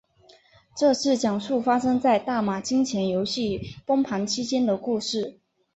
[0.75, 5.37] 这是讲述发生在大马金钱游戏崩盘期间的故事。